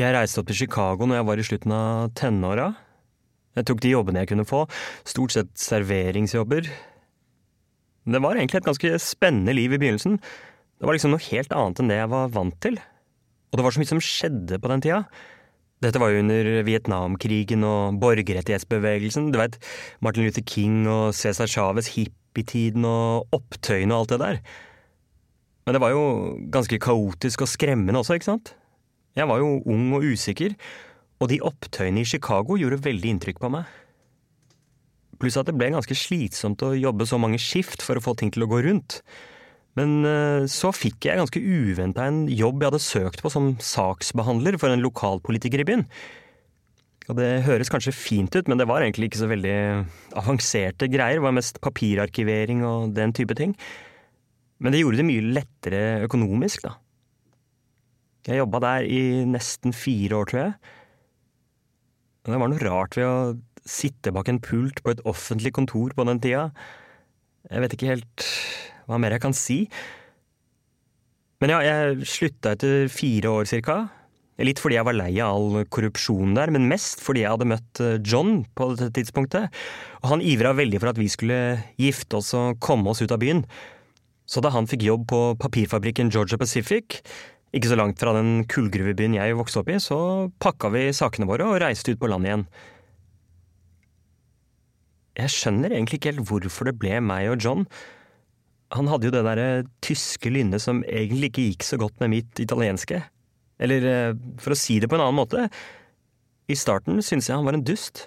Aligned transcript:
Jeg 0.00 0.14
reiste 0.16 0.40
opp 0.40 0.48
til 0.48 0.56
Chicago 0.62 1.04
når 1.04 1.18
jeg 1.18 1.28
var 1.28 1.40
i 1.40 1.44
slutten 1.44 1.72
av 1.76 2.12
tenåra. 2.16 2.68
Jeg 3.58 3.66
tok 3.68 3.80
de 3.84 3.90
jobbene 3.92 4.22
jeg 4.22 4.30
kunne 4.30 4.46
få, 4.48 4.62
stort 5.04 5.34
sett 5.34 5.50
serveringsjobber. 5.60 6.68
Det 8.08 8.20
var 8.24 8.38
egentlig 8.38 8.62
et 8.62 8.68
ganske 8.70 8.92
spennende 9.04 9.52
liv 9.58 9.74
i 9.74 9.80
begynnelsen. 9.82 10.16
Det 10.80 10.88
var 10.88 10.96
liksom 10.96 11.12
noe 11.12 11.26
helt 11.26 11.52
annet 11.52 11.82
enn 11.82 11.90
det 11.92 11.98
jeg 11.98 12.12
var 12.14 12.30
vant 12.32 12.56
til. 12.64 12.78
Og 13.50 13.58
det 13.58 13.66
var 13.66 13.74
så 13.76 13.82
mye 13.82 13.90
som 13.90 14.00
skjedde 14.00 14.60
på 14.62 14.70
den 14.72 14.84
tida. 14.86 15.02
Dette 15.84 16.00
var 16.00 16.14
jo 16.14 16.22
under 16.22 16.48
Vietnamkrigen 16.64 17.66
og 17.66 17.98
borgerrettighetsbevegelsen. 18.00 19.28
Du 19.34 19.40
veit, 19.40 19.58
Martin 20.00 20.24
Luther 20.24 20.44
King 20.46 20.86
og 20.88 21.12
Cæsar 21.18 21.50
Chávez, 21.50 21.90
hippietiden 21.92 22.86
og 22.88 23.28
opptøyene 23.36 23.92
og 23.92 24.06
alt 24.06 24.14
det 24.14 24.20
der. 24.24 24.40
Men 25.66 25.76
det 25.76 25.84
var 25.84 25.92
jo 25.92 26.04
ganske 26.52 26.80
kaotisk 26.80 27.44
og 27.44 27.52
skremmende 27.52 28.00
også, 28.00 28.16
ikke 28.16 28.30
sant? 28.30 28.54
Jeg 29.18 29.26
var 29.30 29.42
jo 29.42 29.58
ung 29.66 29.90
og 29.98 30.06
usikker, 30.06 30.54
og 31.20 31.30
de 31.32 31.40
opptøyene 31.44 32.04
i 32.04 32.08
Chicago 32.08 32.56
gjorde 32.60 32.82
veldig 32.84 33.14
inntrykk 33.14 33.40
på 33.42 33.50
meg. 33.52 33.66
Pluss 35.20 35.36
at 35.36 35.50
det 35.50 35.56
ble 35.58 35.72
ganske 35.74 35.96
slitsomt 35.98 36.62
å 36.64 36.72
jobbe 36.78 37.04
så 37.08 37.18
mange 37.20 37.40
skift 37.42 37.84
for 37.84 37.98
å 37.98 38.04
få 38.04 38.14
ting 38.16 38.32
til 38.32 38.46
å 38.46 38.48
gå 38.50 38.62
rundt. 38.64 39.00
Men 39.78 40.00
eh, 40.08 40.46
så 40.50 40.72
fikk 40.74 41.06
jeg 41.06 41.20
ganske 41.20 41.40
uventa 41.40 42.06
en 42.08 42.24
jobb 42.26 42.62
jeg 42.62 42.72
hadde 42.72 42.82
søkt 42.82 43.22
på 43.22 43.30
som 43.32 43.52
saksbehandler 43.62 44.58
for 44.60 44.72
en 44.72 44.82
lokalpolitiker 44.82 45.62
i 45.62 45.68
byen. 45.68 45.84
Og 47.10 47.18
det 47.18 47.42
høres 47.46 47.70
kanskje 47.72 47.94
fint 47.96 48.34
ut, 48.36 48.48
men 48.48 48.60
det 48.60 48.68
var 48.70 48.84
egentlig 48.84 49.10
ikke 49.10 49.22
så 49.22 49.28
veldig 49.30 49.54
avanserte 50.20 50.88
greier. 50.90 51.18
Det 51.18 51.26
var 51.26 51.36
mest 51.36 51.58
papirarkivering 51.62 52.62
og 52.66 52.94
den 52.96 53.14
type 53.16 53.34
ting. 53.38 53.56
Men 54.62 54.72
det 54.74 54.82
gjorde 54.82 55.00
det 55.00 55.08
mye 55.08 55.32
lettere 55.34 55.82
økonomisk, 56.06 56.64
da. 56.68 56.76
Jeg 58.28 58.42
jobba 58.42 58.60
der 58.64 58.88
i 58.88 59.00
nesten 59.28 59.72
fire 59.72 60.18
år, 60.18 60.28
tror 60.28 60.40
jeg. 60.42 60.52
Det 62.28 62.40
var 62.40 62.52
noe 62.52 62.64
rart 62.66 62.98
ved 62.98 63.06
å 63.08 63.38
sitte 63.64 64.12
bak 64.12 64.28
en 64.28 64.40
pult 64.44 64.82
på 64.84 64.92
et 64.92 65.00
offentlig 65.08 65.54
kontor 65.56 65.94
på 65.96 66.04
den 66.08 66.20
tida. 66.20 66.50
Jeg 67.48 67.64
vet 67.64 67.76
ikke 67.76 67.92
helt 67.94 68.26
hva 68.90 68.98
mer 69.00 69.16
jeg 69.16 69.24
kan 69.24 69.36
si. 69.36 69.62
Men 71.40 71.54
ja, 71.54 71.62
jeg 71.64 72.04
slutta 72.08 72.52
etter 72.52 72.90
fire 72.92 73.32
år 73.40 73.48
cirka. 73.48 73.86
Litt 74.40 74.60
fordi 74.60 74.78
jeg 74.78 74.86
var 74.88 74.96
lei 74.96 75.10
av 75.20 75.36
all 75.36 75.66
korrupsjonen 75.72 76.36
der, 76.36 76.52
men 76.52 76.68
mest 76.68 77.02
fordi 77.04 77.24
jeg 77.24 77.32
hadde 77.34 77.48
møtt 77.48 77.80
eh, 77.84 77.98
John 78.00 78.42
på 78.56 78.70
dette 78.72 78.94
tidspunktet. 78.96 79.52
Og 80.00 80.14
han 80.14 80.24
ivra 80.24 80.54
veldig 80.56 80.80
for 80.80 80.92
at 80.92 81.00
vi 81.00 81.08
skulle 81.12 81.40
gifte 81.80 82.20
oss 82.20 82.32
og 82.36 82.60
komme 82.64 82.92
oss 82.92 83.02
ut 83.04 83.12
av 83.12 83.20
byen. 83.20 83.44
Så 84.30 84.40
da 84.44 84.52
han 84.54 84.68
fikk 84.70 84.86
jobb 84.86 85.08
på 85.10 85.20
papirfabrikken 85.40 86.12
Georgia 86.12 86.38
Pacific, 86.40 87.00
ikke 87.50 87.70
så 87.72 87.78
langt 87.78 87.98
fra 87.98 88.14
den 88.14 88.44
kullgruvebyen 88.50 89.16
jeg 89.18 89.38
vokste 89.38 89.62
opp 89.62 89.70
i, 89.72 89.78
så 89.82 89.98
pakka 90.42 90.70
vi 90.74 90.84
sakene 90.94 91.26
våre 91.26 91.48
og 91.48 91.58
reiste 91.62 91.94
ut 91.94 92.00
på 92.00 92.10
land 92.10 92.28
igjen. 92.28 92.44
Jeg 95.18 95.34
skjønner 95.34 95.74
egentlig 95.74 95.98
ikke 95.98 96.12
helt 96.12 96.28
hvorfor 96.28 96.70
det 96.70 96.76
ble 96.78 97.00
meg 97.02 97.32
og 97.32 97.42
John. 97.42 97.64
Han 98.76 98.86
hadde 98.86 99.08
jo 99.08 99.14
det 99.16 99.24
derre 99.26 99.48
tyske 99.82 100.30
lynnet 100.30 100.62
som 100.62 100.84
egentlig 100.86 101.32
ikke 101.32 101.48
gikk 101.48 101.66
så 101.66 101.80
godt 101.80 101.98
med 102.02 102.12
mitt 102.14 102.42
italienske. 102.42 103.02
Eller 103.60 103.86
eh, 103.90 104.14
for 104.40 104.54
å 104.54 104.58
si 104.58 104.78
det 104.80 104.88
på 104.88 104.96
en 104.96 105.04
annen 105.04 105.18
måte, 105.18 105.48
i 106.50 106.56
starten 106.58 107.02
syntes 107.02 107.28
jeg 107.28 107.36
han 107.36 107.46
var 107.48 107.58
en 107.58 107.66
dust. 107.66 108.06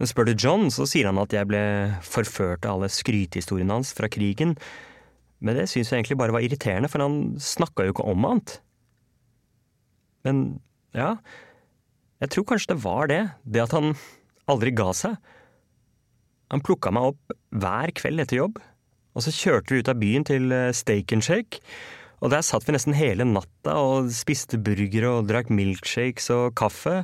Men 0.00 0.08
spør 0.10 0.30
du 0.30 0.32
John, 0.34 0.66
så 0.72 0.88
sier 0.88 1.06
han 1.10 1.20
at 1.22 1.36
jeg 1.36 1.46
ble 1.46 1.60
forført 2.02 2.64
av 2.66 2.80
alle 2.80 2.88
skrytehistoriene 2.90 3.76
hans 3.76 3.92
fra 3.94 4.08
krigen, 4.10 4.56
men 5.42 5.58
det 5.58 5.68
syns 5.70 5.90
jeg 5.90 6.00
egentlig 6.00 6.18
bare 6.20 6.34
var 6.34 6.44
irriterende, 6.46 6.90
for 6.90 7.02
han 7.02 7.34
snakka 7.42 7.86
jo 7.86 7.94
ikke 7.94 8.08
om 8.12 8.26
annet. 8.28 8.56
Men 10.26 10.42
ja, 10.94 11.16
jeg 12.22 12.30
tror 12.32 12.46
kanskje 12.52 12.74
det 12.74 12.82
var 12.84 13.10
det, 13.10 13.22
det 13.42 13.64
at 13.64 13.74
han 13.74 13.96
aldri 14.50 14.72
ga 14.78 14.92
seg. 14.94 15.16
Han 16.52 16.62
plukka 16.62 16.92
meg 16.94 17.12
opp 17.12 17.34
hver 17.62 17.94
kveld 17.98 18.22
etter 18.22 18.38
jobb, 18.42 18.60
og 19.12 19.24
så 19.24 19.34
kjørte 19.34 19.74
vi 19.74 19.82
ut 19.82 19.90
av 19.90 19.98
byen 20.00 20.26
til 20.28 20.52
eh, 20.54 20.70
Steak 20.76 21.12
and 21.16 21.24
Shake, 21.26 21.60
og 22.22 22.30
der 22.30 22.44
satt 22.46 22.68
vi 22.68 22.74
nesten 22.76 22.94
hele 22.94 23.26
natta 23.26 23.74
og 23.82 24.12
spiste 24.14 24.60
burgere 24.62 25.10
og 25.10 25.26
drakk 25.30 25.50
milkshakes 25.50 26.30
og 26.30 26.52
kaffe, 26.58 27.00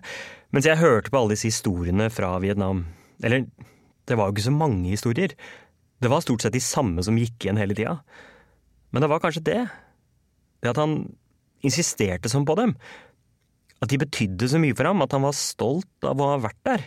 mens 0.54 0.68
jeg 0.68 0.78
hørte 0.78 1.10
på 1.10 1.18
alle 1.18 1.34
disse 1.34 1.50
historiene 1.50 2.06
fra 2.14 2.36
Vietnam. 2.44 2.84
Eller, 3.24 3.48
det 4.06 4.16
var 4.16 4.28
jo 4.28 4.36
ikke 4.36 4.46
så 4.46 4.54
mange 4.54 4.92
historier. 4.92 5.34
Det 5.98 6.10
var 6.10 6.22
stort 6.22 6.44
sett 6.44 6.54
de 6.54 6.62
samme 6.62 7.02
som 7.02 7.18
gikk 7.18 7.42
igjen 7.42 7.58
hele 7.58 7.74
tida. 7.74 7.98
Men 8.94 9.04
det 9.04 9.10
var 9.10 9.22
kanskje 9.22 9.44
det. 9.48 9.62
Det 10.62 10.72
at 10.72 10.80
han 10.80 11.00
insisterte 11.66 12.30
sånn 12.30 12.46
på 12.48 12.56
dem. 12.58 12.76
At 13.82 13.90
de 13.90 14.00
betydde 14.00 14.50
så 14.50 14.60
mye 14.62 14.76
for 14.78 14.88
ham, 14.88 15.02
at 15.02 15.14
han 15.14 15.26
var 15.26 15.36
stolt 15.36 16.06
av 16.06 16.18
å 16.18 16.32
ha 16.32 16.38
vært 16.42 16.60
der. 16.66 16.86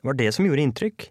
Det 0.00 0.08
var 0.08 0.18
det 0.18 0.30
som 0.36 0.48
gjorde 0.48 0.64
inntrykk. 0.64 1.08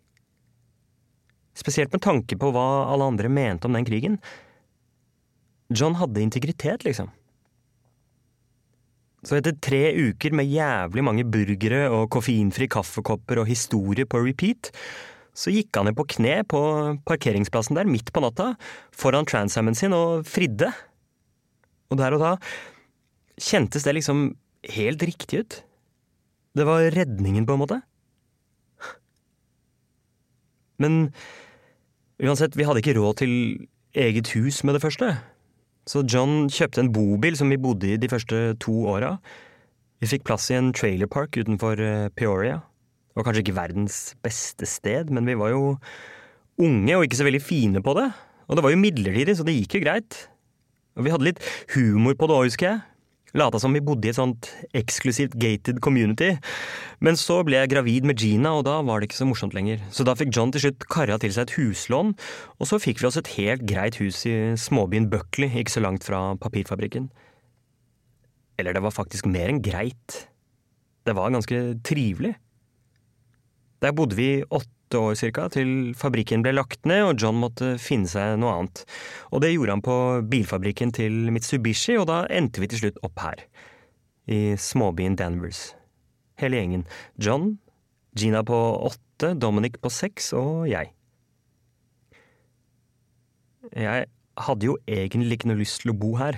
Spesielt 1.58 1.94
med 1.94 2.02
tanke 2.02 2.38
på 2.38 2.50
hva 2.54 2.68
alle 2.90 3.12
andre 3.14 3.30
mente 3.30 3.70
om 3.70 3.78
den 3.78 3.86
krigen. 3.86 4.18
John 5.74 5.98
hadde 5.98 6.22
integritet, 6.22 6.86
liksom. 6.86 7.12
Så 9.24 9.38
etter 9.38 9.56
tre 9.64 9.86
uker 9.96 10.34
med 10.36 10.50
jævlig 10.52 11.06
mange 11.06 11.24
burgere 11.24 11.86
og 11.94 12.10
koffeinfri 12.12 12.68
kaffekopper 12.72 13.40
og 13.40 13.48
historie 13.48 14.06
på 14.10 14.20
repeat, 14.26 14.74
så 15.34 15.54
gikk 15.54 15.74
han 15.76 15.90
ned 15.90 15.98
på 15.98 16.06
kne 16.16 16.42
på 16.46 16.62
parkeringsplassen 17.10 17.78
der 17.78 17.90
midt 17.90 18.12
på 18.14 18.22
natta, 18.22 18.54
foran 18.94 19.28
Transamen 19.30 19.78
sin, 19.78 19.96
og 19.98 20.28
fridde. 20.30 20.70
Og 21.90 22.00
der 22.00 22.16
og 22.16 22.22
da 22.22 22.34
kjentes 23.42 23.86
det 23.86 23.96
liksom 23.98 24.28
helt 24.76 25.04
riktig 25.04 25.42
ut. 25.42 25.60
Det 26.54 26.66
var 26.70 26.86
redningen, 26.94 27.48
på 27.50 27.58
en 27.58 27.64
måte. 27.64 27.80
Men 30.82 31.08
uansett, 32.22 32.58
vi 32.58 32.66
hadde 32.68 32.84
ikke 32.84 32.98
råd 32.98 33.24
til 33.24 33.34
eget 33.98 34.34
hus 34.38 34.62
med 34.64 34.78
det 34.78 34.84
første. 34.84 35.16
Så 35.90 36.04
John 36.08 36.48
kjøpte 36.52 36.84
en 36.84 36.94
bobil 36.94 37.36
som 37.38 37.50
vi 37.52 37.60
bodde 37.60 37.90
i 37.92 37.98
de 38.00 38.10
første 38.10 38.54
to 38.64 38.86
åra. 38.94 39.18
Vi 40.00 40.10
fikk 40.12 40.26
plass 40.28 40.50
i 40.52 40.58
en 40.58 40.72
trailerpark 40.76 41.36
utenfor 41.40 41.82
eh, 41.82 42.10
Peoria. 42.16 42.62
Det 43.14 43.22
var 43.22 43.28
kanskje 43.28 43.44
ikke 43.46 43.58
verdens 43.60 43.98
beste 44.26 44.66
sted, 44.66 45.12
men 45.14 45.28
vi 45.30 45.38
var 45.38 45.52
jo 45.54 45.76
unge 46.58 46.96
og 46.98 47.06
ikke 47.06 47.20
så 47.20 47.28
veldig 47.28 47.44
fine 47.46 47.82
på 47.86 47.94
det. 48.00 48.08
Og 48.50 48.58
det 48.58 48.64
var 48.66 48.74
jo 48.74 48.80
midlertidig, 48.82 49.36
så 49.38 49.46
det 49.46 49.54
gikk 49.54 49.78
jo 49.78 49.84
greit. 49.84 50.18
Og 50.98 51.06
vi 51.06 51.14
hadde 51.14 51.28
litt 51.28 51.44
humor 51.76 52.18
på 52.18 52.30
det 52.30 52.36
òg, 52.40 52.48
husker 52.50 52.70
jeg. 52.72 52.82
Lata 53.38 53.58
som 53.62 53.74
vi 53.74 53.82
bodde 53.82 54.06
i 54.06 54.12
et 54.12 54.18
sånt 54.18 54.50
eksklusivt 54.78 55.34
gated 55.42 55.80
community. 55.82 56.36
Men 57.06 57.18
så 57.18 57.40
ble 57.46 57.58
jeg 57.58 57.72
gravid 57.72 58.06
med 58.10 58.22
Gina, 58.22 58.52
og 58.58 58.66
da 58.68 58.80
var 58.86 59.02
det 59.02 59.10
ikke 59.10 59.22
så 59.22 59.28
morsomt 59.30 59.56
lenger. 59.58 59.82
Så 59.94 60.06
da 60.06 60.14
fikk 60.18 60.34
John 60.34 60.54
til 60.54 60.68
slutt 60.68 60.86
kara 60.90 61.18
til 61.22 61.34
seg 61.34 61.48
et 61.48 61.56
huslån, 61.58 62.14
og 62.58 62.70
så 62.70 62.82
fikk 62.82 63.02
vi 63.02 63.10
oss 63.10 63.18
et 63.22 63.34
helt 63.38 63.66
greit 63.70 63.98
hus 64.02 64.22
i 64.30 64.36
småbyen 64.58 65.10
Buckley, 65.14 65.50
ikke 65.50 65.78
så 65.78 65.86
langt 65.86 66.06
fra 66.06 66.32
papirfabrikken. 66.42 67.10
Eller 68.62 68.78
det 68.78 68.84
var 68.86 68.94
faktisk 68.94 69.26
mer 69.30 69.50
enn 69.50 69.64
greit. 69.66 70.24
Det 71.06 71.18
var 71.18 71.34
ganske 71.34 71.64
trivelig. 71.86 72.36
Der 73.84 73.92
bodde 73.92 74.16
vi 74.16 74.30
åtte 74.48 75.00
år 75.00 75.18
cirka, 75.20 75.50
til 75.52 75.92
fabrikken 76.00 76.44
ble 76.46 76.54
lagt 76.56 76.86
ned 76.88 77.04
og 77.04 77.20
John 77.20 77.42
måtte 77.42 77.74
finne 77.82 78.08
seg 78.08 78.38
noe 78.40 78.54
annet. 78.56 78.84
Og 79.36 79.44
det 79.44 79.52
gjorde 79.52 79.76
han 79.76 79.84
på 79.84 79.98
bilfabrikken 80.32 80.94
til 80.96 81.18
Mitsubishi, 81.36 81.98
og 82.00 82.08
da 82.08 82.24
endte 82.32 82.64
vi 82.64 82.70
til 82.72 82.86
slutt 82.86 83.02
opp 83.04 83.20
her. 83.26 83.44
I 84.32 84.56
småbyen 84.56 85.18
Danvers. 85.20 85.74
Hele 86.40 86.62
gjengen. 86.62 86.88
John, 87.20 87.58
Gina 88.16 88.44
på 88.48 88.56
åtte, 88.88 89.34
Dominic 89.36 89.82
på 89.84 89.92
seks 89.92 90.32
og 90.38 90.68
jeg. 90.72 90.94
Jeg 93.74 94.08
hadde 94.48 94.68
jo 94.70 94.80
egentlig 94.88 95.40
ikke 95.40 95.50
noe 95.52 95.60
lyst 95.60 95.84
til 95.84 95.92
å 95.92 95.98
bo 95.98 96.16
her. 96.22 96.38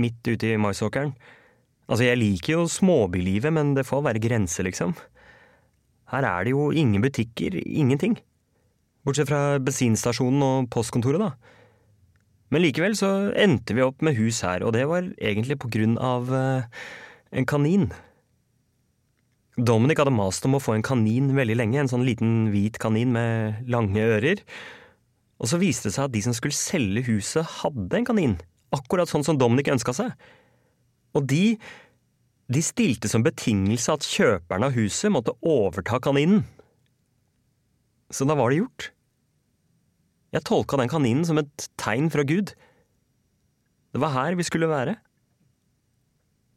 Midt 0.00 0.24
ute 0.26 0.54
i 0.54 0.60
maisåkeren. 0.60 1.12
Altså, 1.90 2.06
jeg 2.06 2.20
liker 2.20 2.54
jo 2.54 2.68
småbylivet, 2.70 3.52
men 3.52 3.74
det 3.76 3.84
får 3.84 4.06
være 4.06 4.22
grenser, 4.22 4.64
liksom. 4.64 4.94
Her 6.12 6.26
er 6.28 6.44
det 6.44 6.54
jo 6.54 6.70
ingen 6.70 7.02
butikker, 7.04 7.56
ingenting. 7.64 8.18
Bortsett 9.04 9.28
fra 9.28 9.58
bensinstasjonen 9.60 10.44
og 10.44 10.70
postkontoret, 10.72 11.20
da. 11.20 11.54
Men 12.52 12.62
likevel 12.62 12.94
så 12.96 13.10
endte 13.40 13.74
vi 13.76 13.82
opp 13.84 14.04
med 14.04 14.16
hus 14.18 14.42
her, 14.46 14.62
og 14.64 14.74
det 14.76 14.84
var 14.88 15.08
egentlig 15.18 15.58
på 15.60 15.70
grunn 15.72 15.96
av 15.98 16.30
uh, 16.30 16.84
en 17.34 17.48
kanin. 17.48 17.88
Dominic 19.58 20.00
hadde 20.02 20.14
mast 20.14 20.46
om 20.46 20.56
å 20.58 20.62
få 20.62 20.76
en 20.76 20.86
kanin 20.86 21.32
veldig 21.36 21.56
lenge, 21.58 21.80
en 21.82 21.90
sånn 21.90 22.06
liten 22.06 22.48
hvit 22.54 22.78
kanin 22.82 23.12
med 23.14 23.68
lange 23.70 24.02
ører. 24.02 24.42
Og 25.42 25.50
så 25.50 25.58
viste 25.60 25.90
det 25.90 25.96
seg 25.96 26.08
at 26.08 26.14
de 26.14 26.22
som 26.24 26.36
skulle 26.36 26.56
selge 26.56 27.04
huset, 27.08 27.58
hadde 27.62 28.00
en 28.00 28.08
kanin. 28.08 28.38
Akkurat 28.74 29.10
sånn 29.10 29.26
som 29.26 29.38
Dominic 29.38 29.70
ønska 29.70 29.94
seg. 29.96 30.14
Og 31.14 31.26
de 31.30 31.56
de 32.52 32.60
stilte 32.64 33.08
som 33.08 33.24
betingelse 33.24 33.94
at 33.94 34.04
kjøperne 34.04 34.68
av 34.68 34.76
huset 34.76 35.12
måtte 35.12 35.36
overta 35.40 36.00
kaninen. 36.02 36.44
Så 38.12 38.26
da 38.28 38.36
var 38.36 38.52
det 38.52 38.60
gjort. 38.60 38.90
Jeg 40.34 40.44
tolka 40.44 40.76
den 40.80 40.90
kaninen 40.90 41.24
som 41.24 41.38
et 41.40 41.68
tegn 41.80 42.10
fra 42.12 42.24
Gud. 42.26 42.52
Det 43.94 44.02
var 44.02 44.12
her 44.16 44.36
vi 44.36 44.46
skulle 44.46 44.68
være. 44.68 44.98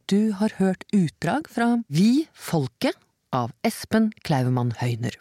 Du 0.09 0.33
har 0.39 0.55
hørt 0.57 0.83
utdrag 0.95 1.47
fra 1.51 1.83
Vi 1.91 2.27
folket 2.33 2.97
av 3.35 3.53
Espen 3.67 4.09
Klaumann 4.25 4.73
Høyner. 4.79 5.15